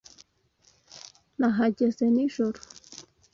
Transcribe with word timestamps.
Nahageze 1.39 2.03
nijoro. 2.15 2.59